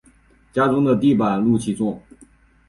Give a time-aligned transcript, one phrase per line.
[0.51, 2.01] 家中的地板露气重